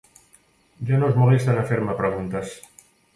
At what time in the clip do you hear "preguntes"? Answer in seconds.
1.99-2.55